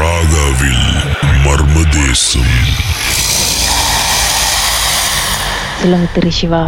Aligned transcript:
ராகாவில் 0.00 0.84
மர்மதேசம். 1.44 2.52
சொல்லுங்க 5.80 6.06
திரு 6.14 6.30
சிவா 6.38 6.62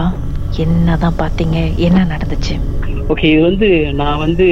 என்னதான் 0.65 1.19
பாத்தீங்க? 1.21 1.57
என்ன 1.87 2.01
நடந்துச்சு? 2.13 2.55
ஓகே 3.13 3.27
இது 3.33 3.41
வந்து 3.43 3.69
நான் 4.01 4.23
வந்து 4.25 4.47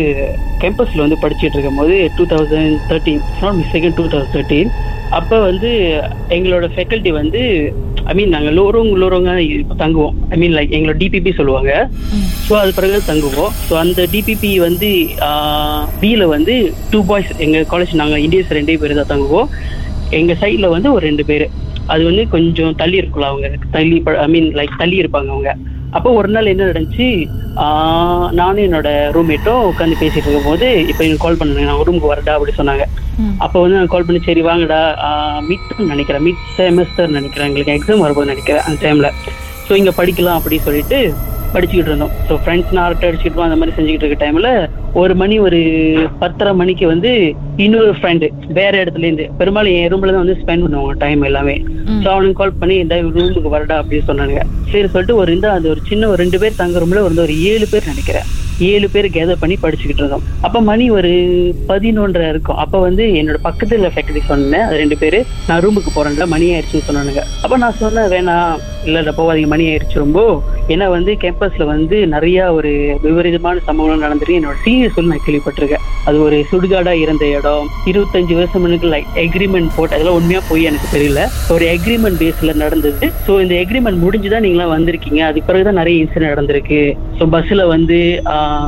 கேம்பஸில் 0.62 1.04
வந்து 1.04 1.19
படிச்சுட்டு 1.22 1.56
இருக்கும் 1.56 1.80
போது 1.80 1.96
two 2.16 2.25
thousand 2.32 2.80
thirteen 2.91 3.21
mistaken 3.59 3.96
two 3.98 4.07
thousand 4.12 4.35
thirteen 4.37 4.71
அப்போ 5.19 5.37
வந்து 5.41 5.71
எங்களோட 6.37 6.67
ஃபேக்கல்ட்டி 6.75 7.12
வந்து 7.21 7.43
ஐ 8.11 8.14
மீன் 8.18 8.32
நாங்கள் 8.34 8.54
லோரோங் 8.58 8.90
லோரோங்க 9.00 9.32
தங்குவோம். 9.82 10.14
ஐ 10.34 10.36
மீன் 10.42 10.54
லைக் 10.59 10.72
எங்களோட 10.77 10.96
டிபிபி 11.02 11.32
சொல்லுவாங்க. 11.40 11.72
ஸோ 12.46 12.52
அது 12.60 12.70
பிறகு 12.79 12.96
தங்குவோம். 13.10 13.52
ஸோ 13.66 13.74
அந்த 13.82 14.06
டிபிபி 14.14 14.50
வந்து 14.66 14.88
பியில் 16.00 16.24
வந்து 16.34 16.54
டூ 16.92 17.00
பாய்ஸ் 17.10 17.32
எங்கள் 17.46 17.68
காலேஜ் 17.73 17.92
நாங்கள் 18.02 18.23
இந்தியன்ஸ் 18.27 18.54
ரெண்டே 18.59 18.77
பேர் 18.82 18.98
தான் 19.01 19.12
தங்குவோம். 19.15 19.51
எங்கள் 20.20 20.41
சைடில் 20.42 20.73
வந்து 20.77 20.88
ஒரு 20.96 21.04
ரெண்டு 21.09 21.27
பேர். 21.30 21.46
அது 21.92 22.02
வந்து 22.09 22.24
கொஞ்சம் 22.34 22.74
தள்ளி 22.80 22.96
இருக்கும்ல 23.02 23.28
அவங்க. 23.32 23.48
தள்ளி 23.77 23.98
ஐ 24.24 24.29
மீன் 24.34 24.51
லைக் 24.60 24.80
தள்ளி 24.82 24.98
இருப்பாங்க 25.02 25.30
அவங்க. 25.37 25.52
அப்போ 25.97 26.09
ஒரு 26.19 26.29
நாள் 26.35 26.51
என்ன 26.53 26.67
நடந்துச்சு? 26.71 27.07
நானும் 28.39 28.65
என்னோட 28.67 28.89
ரூம்மேட்டும் 29.17 29.65
உட்காந்து 29.71 30.01
பேசிட்டு 30.03 30.27
இருக்கும் 30.27 30.49
போது 30.51 30.66
இப்போ 30.91 31.03
எனக்கு 31.07 31.25
கால் 31.25 31.39
பண்ணுங்க. 31.41 31.65
நான் 31.69 31.83
ரூமுக்கு 31.89 32.13
வரடா 32.13 32.35
அப்படி 32.37 32.53
சொன்னாங்க. 32.61 32.85
அப்போ 33.45 33.57
வந்து 33.63 33.79
நான் 33.79 33.93
கால் 33.95 34.07
பண்ணி 34.09 34.21
சரி 34.29 34.43
வாங்கடா. 34.49 34.80
மிட் 35.49 35.73
நினைக்கிறேன். 35.93 36.25
மிட் 36.27 36.45
செமஸ்டர் 36.59 37.16
நினைக்கிறேன். 37.19 37.49
எங்களுக்கு 37.51 37.75
எக்ஸாம் 37.77 38.05
வரும்போது 38.05 38.33
நினைக்கிறேன் 38.33 38.65
அந்த 38.69 38.79
டைம்ல 38.87 39.11
ஸோ 39.66 39.75
இங்கே 39.80 39.93
படிக்கலாம் 39.99 40.39
அப்படின்னு 40.39 40.66
சொல்லிட்டு 40.69 41.01
படிச்சுக்கிட்டு 41.54 41.90
இருந்தோம். 41.92 42.14
ஸோ 42.28 42.34
ஃப்ரெண்ட்ஸ் 42.42 42.74
நான் 42.77 42.86
அரட்டை 42.86 43.09
அடிச்சுட்டு 43.09 43.46
அந்த 43.48 43.59
மாதிரி 43.60 43.77
செஞ்சுக்கிட்டு 43.78 44.06
இருக்க 44.06 44.18
டைம்ல 44.24 44.50
ஒரு 45.00 45.14
மணி 45.20 45.36
ஒரு 45.46 45.59
பத்தரை 46.23 46.52
மணிக்கு 46.60 46.84
வந்து 46.92 47.10
இன்னொரு 47.64 47.92
ஃப்ரெண்டு 47.98 48.26
வேற 48.59 48.73
இடத்துல 48.82 49.06
இருந்து 49.09 49.26
பெரும்பாலும் 49.40 49.76
என் 49.80 49.90
ரூம்ல 49.92 50.12
தான் 50.14 50.24
வந்து 50.24 50.38
ஸ்பெண்ட் 50.42 50.65
பண்ணுவாங்க 50.65 50.96
டைம் 51.04 51.23
எல்லாமே. 51.30 51.57
ஸோ 52.02 52.09
அவனுக்கு 52.15 52.38
கால் 52.40 52.59
பண்ணி 52.62 52.76
இந்த 52.84 52.96
ரூமுக்கு 53.16 53.54
வரடா 53.57 53.79
அப்படின்னு 53.82 54.09
சொன்னாங்க 54.10 54.38
சரி 54.73 54.88
சொல்லிட்டு 54.95 55.20
ஒரு 55.23 55.30
இந்த 55.37 55.48
அது 55.57 55.68
ஒரு 55.74 55.82
சின்ன 55.90 56.09
ஒரு 56.12 56.20
ரெண்டு 56.24 56.40
பேர் 56.45 56.60
தங்க 56.62 56.82
ரூம்ல 56.84 57.02
வந்து 57.09 57.24
ஒரு 57.26 57.37
ஏழு 57.52 57.68
பேர் 57.73 57.90
நினைக்கிறேன். 57.92 58.29
ஏழு 58.69 58.87
பேர் 58.95 59.07
கேதர் 59.16 59.41
பண்ணி 59.43 59.57
படிச்சுக்கிட்டு 59.65 60.03
இருந்தோம். 60.03 60.25
அப்போ 60.47 60.61
மணி 60.71 60.87
ஒரு 60.99 61.13
பதினொன்றரை 61.71 62.29
இருக்கும். 62.33 62.61
அப்போ 62.65 62.79
வந்து 62.87 63.07
என்னோட 63.21 63.39
பக்கத்தில் 63.49 63.93
ஃபேக்டரி 63.95 64.22
சொன்னேன். 64.33 64.66
ரெண்டு 64.81 64.99
பேர் 65.03 65.19
நான் 65.49 65.62
ரூமுக்கு 65.65 65.93
போகிறேன்ல 65.97 66.27
மணி 66.34 66.49
ஆயிடுச்சுன்னு 66.55 66.88
சொன்னானுங்க. 66.88 67.25
அப்போ 67.44 67.59
நான் 67.65 67.78
சொன்னேன் 67.83 68.11
வேணாம் 68.15 68.53
இல்லை 68.87 68.99
இல்லை 69.03 69.12
போவாதீங்க 69.16 69.50
மணி 69.53 69.65
ஆயிடுச்சு 69.71 70.03
ரொம்ப. 70.05 70.21
ஏன்னா 70.72 70.87
வந்து 70.97 71.12
கேம்பஸில் 71.22 71.71
வந்து 71.72 71.97
நிறையா 72.15 72.44
ஒரு 72.59 72.71
விபரீதமான 73.05 73.62
சம்பவங்கள் 73.69 74.05
நடந்துட்டு 74.06 74.37
என்னோட 74.38 74.56
சீனியர் 74.66 74.94
சொல்லி 74.97 75.12
நான் 75.12 75.25
கேள்விப்பட்டிருக்கேன். 75.27 75.84
அது 76.09 76.19
ஒரு 76.27 76.37
சுடுகாடாக 76.50 77.03
இருந்த 77.05 77.25
இடம். 77.38 77.66
இருபத்தஞ்சு 77.91 78.34
வருஷம் 78.38 78.66
லைக் 78.94 79.09
எக்ரிமெண்ட் 79.25 79.75
போட்டு 79.77 79.97
அதெல்லாம் 79.97 80.19
உண்மையாக 80.21 80.44
போய் 80.50 80.69
எனக்கு 80.71 80.88
தெரியல. 80.94 81.22
ஒரு 81.55 81.65
எக்ரிமெண்ட் 81.77 82.21
பேஸில் 82.22 82.61
நடந்தது. 82.65 83.09
ஸோ 83.27 83.33
இந்த 83.44 83.55
எக்ரிமெண்ட் 83.65 84.03
முடிஞ்சு 84.05 84.31
தான் 84.34 84.44
நீங்களாம் 84.47 84.75
வந்திருக்கீங்க. 84.77 85.21
அதுக்கு 85.28 85.49
பிறகு 85.50 85.66
தான் 85.69 85.81
நிறைய 85.81 86.03
இன்சிடென்ட் 86.03 86.33
நடந்திருக்கு. 86.34 86.81
ஸோ 87.19 87.27
பஸ்ஸில் 87.34 87.65
வந்து 87.75 87.99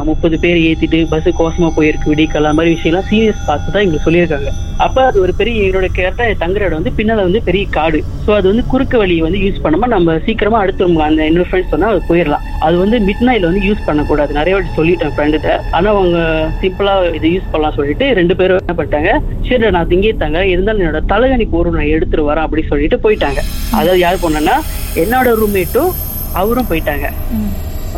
முப்பது 0.08 0.36
பேர் 0.44 0.58
ஏத்திட்டு 0.68 0.98
பஸ் 1.12 1.28
கோசமா 1.40 1.68
போயிருக்கு 1.78 2.10
விடிக்கல் 2.12 2.46
அந்த 2.48 2.58
மாதிரி 2.58 2.74
விஷயம்லாம் 2.76 3.08
சீரியஸ் 3.10 3.46
பார்த்து 3.48 3.72
தான் 3.74 3.84
எங்களுக்கு 3.84 4.06
சொல்லியிருக்காங்க. 4.06 4.50
அப்ப 4.84 4.98
அது 5.08 5.16
ஒரு 5.24 5.32
பெரிய 5.40 5.64
எங்களோட 5.64 5.88
கேரக்டா 5.96 6.24
தங்குற 6.42 6.62
இடம் 6.68 6.80
வந்து 6.80 6.92
பின்னால 6.98 7.24
வந்து 7.26 7.40
பெரிய 7.48 7.64
காடு. 7.76 7.98
ஸோ 8.26 8.30
அது 8.38 8.46
வந்து 8.52 8.64
குறுக்கு 8.72 8.96
வழியை 9.02 9.22
வந்து 9.26 9.40
யூஸ் 9.44 9.60
பண்ணாம 9.64 9.88
நம்ம 9.94 10.16
சீக்கிரமா 10.26 10.60
அடுத்து 10.64 10.88
அந்த 11.08 11.28
இன்னொரு 11.30 11.48
ஃப்ரெண்ட்ஸ் 11.48 11.72
சொன்னா 11.74 11.90
அது 11.94 12.00
போயிடலாம். 12.10 12.44
அது 12.66 12.76
வந்து 12.82 12.98
மிட் 13.08 13.24
நைட்ல 13.28 13.50
வந்து 13.50 13.64
யூஸ் 13.68 13.86
பண்ணக்கூடாது. 13.88 14.32
நிறைய 14.40 14.54
வாட்டி 14.56 14.72
சொல்லிட்டேன் 14.78 15.14
ஃப்ரெண்டுகிட்ட 15.16 15.52
ஆனா 15.78 15.88
அவங்க 15.96 16.18
சிம்பிளா 16.62 16.94
இது 17.18 17.32
யூஸ் 17.34 17.50
பண்ணலாம் 17.52 17.76
சொல்லிட்டு 17.78 18.08
ரெண்டு 18.20 18.36
பேரும் 18.40 18.60
என்ன 18.62 18.76
பண்ணிட்டாங்க 18.78 19.12
சரி 19.48 19.70
நான் 19.76 19.90
திங்கே 19.92 20.12
தாங்க 20.22 20.40
இருந்தாலும் 20.54 20.82
என்னோட 20.84 21.02
தலைகணி 21.12 21.46
போரும் 21.54 21.78
நான் 21.78 21.92
எடுத்துட்டு 21.96 22.28
வரேன் 22.30 22.46
அப்படி 22.46 22.64
சொல்லிட்டு 22.72 22.98
போயிட்டாங்க. 23.04 23.40
அதாவது 23.80 24.00
யார் 24.06 24.22
போனேன்னா 24.24 24.56
என்னோட 25.04 25.28
ரூம்மேட்டும் 25.42 25.92
அவரும் 26.40 26.68
போயிட்டாங்க. 26.72 27.06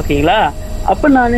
ஓகேங்களா? 0.00 0.38
அப்ப 0.92 1.08
நான் 1.16 1.34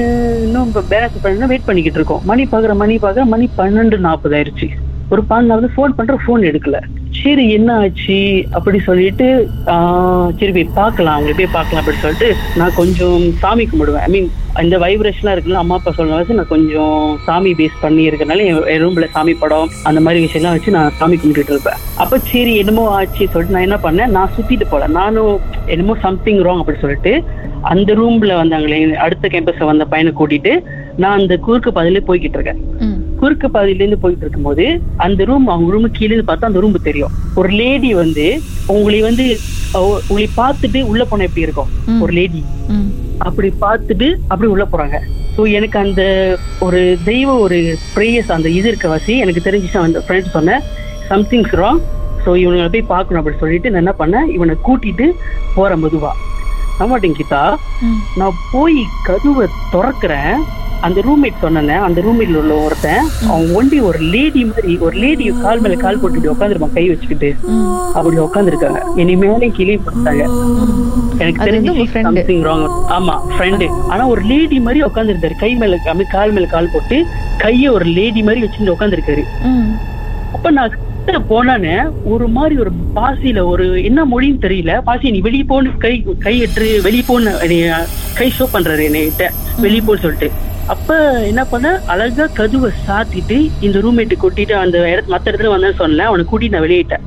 இன்னும் 0.47 0.69
இப்போ 0.69 0.83
பேலன்ஸ் 0.93 1.23
பண்ண 1.25 1.47
வெயிட் 1.51 1.67
பண்ணிக்கிட்டு 1.67 1.99
இருக்கோம். 2.01 2.23
மணி 2.31 2.45
பாக்குற 2.53 2.73
மணி 2.83 2.95
பாக்குற 3.05 3.25
மணி 3.35 3.47
பன்னெண்டு 3.59 3.97
நாற்பது 4.07 4.37
ஆயிருச்சு 4.39 4.69
ஒரு 5.15 5.23
பன்னெண்டு 5.31 5.57
வந்து 5.59 5.75
ஃபோன் 5.75 5.93
பண்ற 5.99 6.15
ஃபோன் 6.23 6.47
எடுக்கல. 6.51 6.79
சரி 7.19 7.45
என்ன 7.57 7.71
ஆச்சு? 7.83 8.17
அப்படி 8.57 8.79
சொல்லிட்டு 8.87 9.27
சரி 10.39 10.51
போய் 10.57 10.75
பார்க்கலாம் 10.81 11.15
அவங்களை 11.17 11.35
போய் 11.39 11.55
பார்க்கலாம் 11.55 11.83
அப்படி 11.83 12.01
சொல்லிட்டு 12.03 12.29
நான் 12.61 12.77
கொஞ்சம் 12.81 13.23
சாமி 13.43 13.65
கும்பிடுவேன். 13.71 14.05
ஐ 14.07 14.11
மீன் 14.15 14.29
இந்த 14.65 14.77
வைப்ரேஷன்லாம் 14.85 15.35
இருக்குல்ல 15.37 15.63
அம்மா 15.63 15.77
அப்பா 15.79 15.93
சொல்ற 15.99 16.19
வச்சு 16.19 16.39
நான் 16.39 16.53
கொஞ்சம் 16.55 16.99
சாமி 17.27 17.51
பேஸ் 17.61 17.83
பண்ணி 17.85 18.03
இருக்கனால 18.09 18.45
என் 18.51 18.83
ரூம்ல 18.85 19.09
சாமி 19.17 19.35
படம் 19.43 19.73
அந்த 19.91 20.03
மாதிரி 20.07 20.25
விஷயம்லாம் 20.27 20.57
வச்சு 20.57 20.77
நான் 20.79 20.95
சாமி 21.01 21.17
கும்பிட்டுட்டு 21.23 21.55
இருப்பேன். 21.57 21.81
அப்போ 22.05 22.19
சரி 22.33 22.55
என்னமோ 22.63 22.85
ஆச்சு 22.99 23.33
சொல்லிட்டு 23.33 23.57
நான் 23.57 23.69
என்ன 23.69 23.81
பண்ணேன்? 23.87 24.15
நான் 24.19 24.35
சுத்திட்டு 24.37 24.69
போல. 24.73 24.87
நானும் 25.01 25.35
என்னமோ 25.75 25.97
சம்திங் 26.07 26.45
ராங் 26.49 26.63
அப்படி 26.65 26.81
சொல்லிட்டு 26.85 27.15
அந்த 27.73 27.91
ரூம்ல 28.01 28.33
வந்தாங்களே 28.41 28.79
அடுத்த 29.05 29.27
கேம்பஸ்ல 29.33 29.69
வந்த 29.71 29.85
பையனை 29.93 30.11
கூட்டிட்டு 30.19 30.53
நான் 31.03 31.19
அந்த 31.21 31.35
குறுக்கு 31.47 31.71
பாதையில 31.77 32.01
போய்கிட்டு 32.09 32.37
இருக்கேன். 32.39 32.61
குறுக்கு 33.21 33.47
பாதையில 33.55 33.83
இருந்து 33.83 33.99
போயிட்டு 34.03 34.25
இருக்கும்போது 34.25 34.65
அந்த 35.05 35.25
ரூம் 35.31 35.47
அவங்க 35.53 35.73
ரூம் 35.75 35.89
கீழே 35.97 36.11
இருந்து 36.11 36.29
பார்த்தா 36.31 36.51
அந்த 36.51 36.61
ரூம் 36.65 36.87
தெரியும். 36.89 37.15
ஒரு 37.41 37.51
லேடி 37.61 37.91
வந்து 38.03 38.27
உங்களை 38.75 39.01
வந்து 39.09 39.27
உங்களை 40.11 40.27
பார்த்துட்டு 40.41 40.81
உள்ள 40.91 41.03
போன 41.11 41.25
எப்படி 41.29 41.47
இருக்கும்? 41.47 41.71
ஒரு 42.05 42.13
லேடி 42.19 42.43
அப்படி 43.27 43.49
பார்த்துட்டு 43.65 44.09
அப்படி 44.31 44.49
உள்ள 44.55 44.65
போறாங்க. 44.73 44.97
ஸோ 45.37 45.43
எனக்கு 45.59 45.77
அந்த 45.85 46.03
ஒரு 46.67 46.81
தெய்வ 47.11 47.31
ஒரு 47.47 47.59
ப்ரேயர்ஸ் 47.97 48.35
அந்த 48.37 48.49
இது 48.59 48.69
இருக்க 48.73 48.89
வாசி 48.95 49.15
எனக்கு 49.25 49.47
தெரிஞ்சிச்சு 49.49 49.85
அந்த 49.87 50.03
ஃப்ரெண்ட் 50.07 50.35
சொன்னேன் 50.37 50.63
சம்திங்ஸ் 51.11 51.57
ராங் 51.63 51.83
ஸோ 52.25 52.31
இவனை 52.45 52.69
போய் 52.75 52.91
பார்க்கணும் 52.95 53.21
அப்படி 53.23 53.39
சொல்லிட்டு 53.43 53.71
நான் 53.73 53.83
என்ன 53.85 53.95
பண்ணேன்? 54.01 54.29
இவனை 54.37 54.55
கூட்டிட்டு 54.69 55.07
போறேன் 55.57 55.83
மெதுவா. 55.85 56.13
நம்பாட்டிங்க 56.79 57.19
கீதா. 57.21 57.43
நான் 58.21 58.39
போய் 58.53 58.79
கதவை 59.09 59.47
திறக்கிறேன். 59.75 60.37
அந்த 60.87 61.01
ரூம்மேட் 61.07 61.43
சொன்னேன் 61.43 61.85
அந்த 61.85 61.99
ரூம்மேட்ல 62.07 62.41
உள்ள 62.41 62.55
ஒருத்தன் 62.65 63.07
அவன் 63.29 63.47
ஒண்டி 63.59 63.77
ஒரு 63.89 63.99
லேடி 64.15 64.43
மாதிரி 64.49 64.73
ஒரு 64.87 64.97
லேடி 65.03 65.25
கால் 65.45 65.63
மேல 65.65 65.77
கால் 65.85 66.01
போட்டுட்டு 66.01 66.33
உட்காந்துருப்பான் 66.33 66.75
கை 66.77 66.85
வச்சுக்கிட்டு. 66.91 67.31
அப்படி 67.99 68.17
உட்காந்துருக்காங்க 68.27 68.81
என்னை 69.03 69.15
மேலே 69.23 69.49
கீழே 69.59 69.77
போட்டாங்க 69.87 70.25
எனக்கு 71.21 71.47
தெரிஞ்சு. 71.49 71.87
சம்திங் 72.09 72.45
ராங் 72.49 72.67
ஆமா 72.97 73.15
ஃப்ரெண்டு 73.33 73.69
ஆனா 73.93 74.03
ஒரு 74.15 74.25
லேடி 74.33 74.59
மாதிரி 74.67 74.83
உட்காந்துருக்காரு 74.89 75.37
கை 75.45 75.53
மேல 75.63 75.79
கால் 76.17 76.35
மேல 76.37 76.49
கால் 76.55 76.73
போட்டு 76.75 76.99
கைய 77.45 77.71
ஒரு 77.77 77.89
லேடி 77.99 78.23
மாதிரி 78.29 78.45
வச்சுட்டு 78.45 78.75
உட்காந்துருக்காரு 78.77 79.25
அப்ப 80.37 80.51
நான் 80.59 80.77
கிட்ட 81.07 81.21
போனானே 81.33 81.75
ஒரு 82.13 82.27
மாதிரி 82.37 82.55
ஒரு 82.63 82.71
பாசியில 82.95 83.41
ஒரு 83.53 83.65
என்ன 83.89 84.01
மொழின்னு 84.05 84.43
தெரியல. 84.45 84.73
பாசி 84.89 85.11
நீ 85.11 85.21
வெளியே 85.27 85.45
போன்னு 85.51 85.71
கை 85.85 85.93
கை 86.27 86.35
எட்டு 86.47 86.81
வெளியே 86.87 87.05
போன்னு 87.09 87.33
கை 88.19 88.29
ஷோ 88.39 88.47
பண்றாரு 88.55 88.85
என்னைகிட்ட 88.89 89.27
வெளியே 89.65 89.83
போன்னு 89.87 90.05
சொல்லிட்டு. 90.07 90.31
அப்ப 90.73 90.95
என்ன 91.31 91.43
பண்ண? 91.51 91.67
அழகா 91.93 92.25
கதுவை 92.39 92.69
சாத்திட்டு 92.87 93.37
இந்த 93.67 93.77
ரூம்மேட்டு 93.85 94.17
கூட்டிட்டு 94.23 94.55
அந்த 94.63 94.77
இடத்து 94.93 95.13
மத்த 95.13 95.31
இடத்துல 95.31 95.51
வந்தேன்னு 95.53 95.79
சொன்னேன் 95.81 96.09
அவனை 96.11 96.23
கூட்டிட்டு 96.31 96.57
நான் 96.57 96.65
வெளியிட்டேன் 96.65 97.05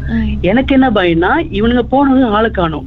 எனக்கு 0.49 0.71
என்ன 0.77 0.87
பயம்னா 0.97 1.31
இவனுங்க 1.57 1.83
போனவங்க 1.93 2.27
ஆளை 2.37 2.49
காணும். 2.59 2.85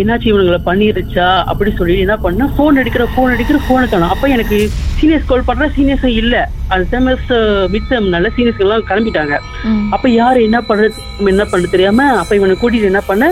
என்னாச்சு 0.00 0.28
இவனுங்களை 0.30 0.58
பண்ணிருச்சா? 0.68 1.26
அப்படி 1.50 1.70
சொல்லி 1.80 1.98
என்ன 2.04 2.16
பண்ணா 2.24 2.46
போன் 2.56 2.80
எடுக்கிற 2.82 3.04
போன் 3.16 3.34
எடுக்கிற 3.34 3.58
போனை 3.68 3.86
காணும். 3.92 4.12
அப்ப 4.14 4.28
எனக்கு 4.36 4.58
சீனியர்ஸ் 4.98 5.28
கால் 5.30 5.46
பண்ற 5.50 5.68
சீனியர்ஸும் 5.76 6.16
இல்ல. 6.22 6.34
அந்த 6.72 6.84
செமஸ்டர் 6.94 7.46
மிட் 7.74 7.88
செம்னால 7.92 8.32
சீனியர்ஸ் 8.38 8.62
எல்லாம் 8.64 8.86
கிளம்பிட்டாங்க. 8.90 9.36
அப்ப 9.96 10.04
யாரு 10.20 10.40
என்ன 10.48 10.60
பண்றது 10.70 11.04
என்ன 11.34 11.44
பண்ண 11.52 11.70
தெரியாம 11.76 12.08
அப்ப 12.22 12.40
இவனை 12.40 12.56
கூட்டிட்டு 12.62 12.90
என்ன 12.92 13.02
பண்ண? 13.10 13.28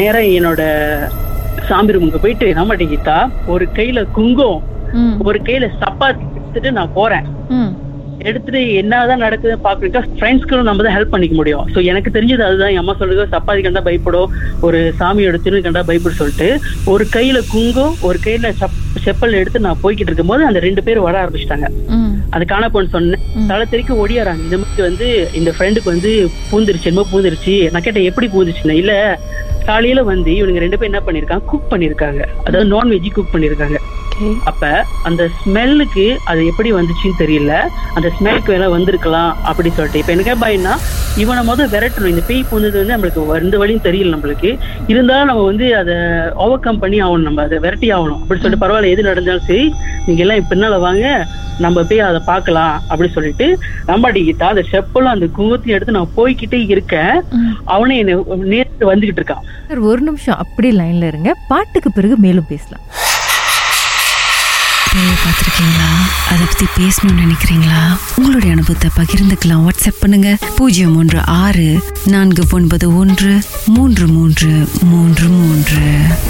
நேரா 0.00 0.22
என்னோட 0.40 0.62
சாமி 1.70 1.94
ரூமுக்கு 1.94 2.22
போயிட்டு 2.26 2.46
நம்ம 2.60 2.76
கீதா 2.82 3.16
ஒரு 3.54 3.64
கையில 3.78 4.00
குங்கம் 4.18 4.60
ஒரு 5.28 5.40
கையில 5.48 5.68
சப்பாத்தி 5.84 6.26
எடுத்துட்டு 6.36 6.72
நான் 6.80 6.94
போறேன். 6.98 7.26
எடுத்துட்டு 8.30 8.60
என்னதான் 8.80 9.22
நடக்குது 9.24 9.54
பாக்குறதுக்கா 9.64 10.00
ஃப்ரெண்ட்ஸ்க்கு 10.18 10.58
நம்ம 10.68 10.82
தான் 10.86 10.94
ஹெல்ப் 10.96 11.12
பண்ணிக்க 11.14 11.34
முடியும். 11.38 11.64
சோ 11.74 11.78
எனக்கு 11.90 12.10
தெரிஞ்சது 12.16 12.42
அதுதான். 12.48 12.72
என் 12.72 12.82
அம்மா 12.82 12.94
சொல்லுங்க 13.00 13.24
சப்பாத்தி 13.32 13.62
கண்டா 13.64 13.82
பயப்படும் 13.86 14.32
ஒரு 14.66 14.78
சாமியோட 15.00 15.38
திரு 15.44 15.62
கண்டா 15.64 15.82
பயப்படும் 15.88 16.20
சொல்லிட்டு 16.20 16.48
ஒரு 16.92 17.04
கையில 17.16 17.38
குங்கம் 17.52 17.94
ஒரு 18.08 18.18
கையில 18.26 18.52
செப் 18.60 18.78
செப்பல் 19.04 19.38
எடுத்து 19.40 19.64
நான் 19.66 19.80
போய்கிட்டு 19.82 20.10
இருக்கும்போது 20.10 20.42
அந்த 20.48 20.58
ரெண்டு 20.66 20.82
பேரும் 20.86 21.06
வர 21.06 21.16
ஆரம்பிச்சிட்டாங்க. 21.22 21.68
அது 22.34 22.44
காணப்போன்னு 22.52 22.94
சொன்னேன். 22.96 23.24
தலை 23.50 23.64
தெறிக்க 23.72 23.94
ஓடியாராங்க 24.02 24.44
இந்த 24.48 24.58
மாதிரி 24.60 24.82
வந்து 24.88 25.08
இந்த 25.38 25.50
ஃப்ரெண்டுக்கு 25.56 25.92
வந்து 25.94 26.12
பூந்துருச்சு 26.50 26.88
என்னமோ 26.90 27.08
பூந்துருச்சு. 27.12 27.54
நான் 27.72 27.84
கேட்டேன் 27.86 28.08
எப்படி 28.10 28.28
பூந்துச்சுன்னா 28.34 28.76
இல்ல 28.82 28.94
காலையில 29.70 30.02
வந்து 30.12 30.30
இவனுங்க 30.38 30.62
ரெண்டு 30.64 30.78
பேரும் 30.78 30.92
என்ன 30.92 31.02
பண்ணிருக்காங்க? 31.08 31.44
குக் 31.50 31.68
பண்ணிருக்காங்க. 31.72 32.22
அதாவது 32.46 32.68
நான்வெஜ் 32.74 33.10
குக் 33.16 33.34
பண்ணிருக்காங்க. 33.34 33.78
அப்ப 34.44 34.84
அந்த 35.02 35.28
ஸ்மெல்லுக்கு 35.38 36.16
அது 36.24 36.46
எப்படி 36.46 36.72
வந்துச்சுன்னு 36.72 37.20
தெரியல. 37.20 37.54
அந்த 37.94 38.10
ஸ்மெல்க்கு 38.16 38.52
வேலை 38.54 38.68
வந்திருக்கலாம் 38.68 39.36
அப்படி 39.44 39.70
சொல்லிட்டு. 39.70 39.98
இப்ப 39.98 40.12
எனக்கு 40.12 40.46
பயம்னா 40.46 40.74
இவனை 41.16 41.44
முதல் 41.44 41.68
விரட்டணும். 41.68 42.12
இந்த 42.14 42.22
பேய் 42.26 42.44
பூந்தது 42.50 42.78
வந்து 42.78 42.94
நம்மளுக்கு 42.96 43.42
எந்த 43.42 43.58
வழியும் 43.58 43.86
தெரியல 43.88 44.14
நம்மளுக்கு. 44.14 44.58
இருந்தாலும் 44.86 45.26
நம்ம 45.26 45.42
வந்து 45.42 45.76
அதை 45.76 45.94
ஓவர் 46.34 46.60
கம் 46.60 46.78
பண்ணி 46.78 47.02
ஆகணும். 47.02 47.28
நம்ம 47.28 47.42
அதை 47.42 47.58
விரட்டி 47.58 47.92
ஆகணும். 47.92 48.20
அப்படி 48.22 48.40
சொல்லிட்டு 48.40 48.66
பரவாயில்ல 48.66 48.88
எது 48.88 49.02
நடந்தாலும் 49.02 49.46
சரி 49.46 49.74
நீங்க 50.06 50.22
எல்லாம் 50.22 50.50
பின்னால 50.50 50.80
வாங்க. 50.80 51.26
நம்ம 51.58 51.82
போய் 51.82 52.00
அதை 52.00 52.20
பார்க்கலாம் 52.26 52.74
அப்படி 52.88 53.10
சொல்லிட்டு. 53.10 53.58
நம்பாடிக்கிட்டா 53.88 54.42
அந்த 54.42 54.64
செப்பலும் 54.72 55.14
அந்த 55.14 55.26
குங்குமத்தையும் 55.36 55.76
எடுத்து 55.76 55.96
நான் 55.98 56.16
போய்கிட்டே 56.16 56.60
இருக்கேன். 56.68 57.22
அவனே 57.64 57.98
என்னை 57.98 58.14
நேர்த்து 58.52 58.94
வந்துகிட்டு 58.94 59.22
இருக்கான். 59.22 59.44
ஒரு 59.90 60.00
நிமிஷம் 60.00 60.38
அப்படியே 60.38 60.74
லைன்ல 60.80 61.06
இருங்க. 61.06 61.34
பாட்டுக்கு 61.48 61.92
பிறகு 61.92 62.16
மேலும் 62.16 62.48
பேசலாம். 62.48 62.84
பேயை 64.92 65.14
பார்த்துருக்கீங்களா? 65.24 65.90
அதை 66.28 66.46
பற்றி 66.46 66.66
பேசணும்னு 66.78 67.22
நினைக்கிறீங்களா? 67.24 67.98
உங்களுடைய 68.16 68.54
அனுபவத்தை 68.54 68.90
பகிர்ந்துக்கலாம். 68.96 69.68
வாட்ஸ்அப் 69.68 70.00
பண்ணுங்க. 70.00 70.38
பூஜ்ஜியம் 70.56 70.96
ஒன்று 70.96 71.26
ஆறு 71.26 71.84
நான்கு 72.04 72.44
ஒன்பது 72.50 72.96
ஒன்று 72.96 73.42
மூன்று 73.66 74.06
மூன்று 74.06 74.68
மூன்று 74.82 75.28
மூன்று. 75.28 75.80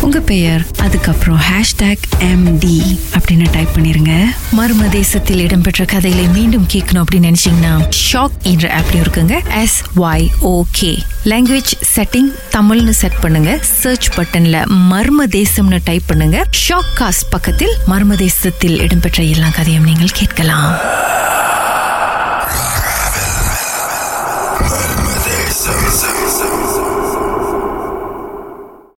உங்க 0.01 0.21
பெயர் 0.21 0.67
அதுக்கப்புறம் 0.79 1.41
ஹேஷ்டேக் 1.41 2.03
எம்டி 2.19 2.99
அப்படின்னு 3.19 3.47
டைப் 3.53 3.69
பண்ணிருங்க. 3.75 4.25
மர்ம 4.57 4.89
தேசத்தில் 4.89 5.39
இடம்பெற்ற 5.39 5.85
கதைகளை 5.85 6.27
மீண்டும் 6.29 6.67
கேட்கணும் 6.73 7.03
அப்படின்னு 7.05 7.33
நினைச்சீங்கன்னா 7.33 7.89
ஷாக் 8.13 8.39
என்ற 8.43 8.81
ஆப்லயும் 8.81 9.03
இருக்குங்க. 9.03 9.61
S 9.61 9.83
Y 9.97 10.29
okay 10.43 10.99
language 11.25 11.73
setting 11.97 12.31
தமிழ்னு 12.53 12.91
செட் 12.91 13.21
பண்ணுங்க. 13.21 13.59
சர்ச் 13.63 14.09
பட்டன்ல 14.17 14.67
மர்ம 14.91 15.27
தேசம்னு 15.27 15.81
டைப் 15.85 16.03
பண்ணுங்க. 16.07 16.47
ஷாக் 16.69 17.01
காஸ்ட் 17.01 17.29
பக்கத்தில் 17.31 17.75
மர்ம 17.89 18.31
தேசத்தில் 18.53 18.83
இடம்பெற்ற 18.85 19.21
எல்லா 19.35 19.49
கதையும் 19.49 19.85
நீங்கள் 19.85 20.17
கேட்கலாம். 20.19 20.73